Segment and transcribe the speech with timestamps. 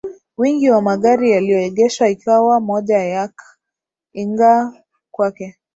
[0.37, 3.35] Wingi wa magari yaliyoegeshwa ikawa moja yak
[4.13, 4.73] inga
[5.11, 5.59] kwake